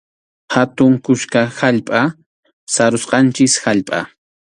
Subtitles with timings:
[0.53, 2.01] Hatun kuska allpa,
[2.77, 3.99] sarusqanchik allpa.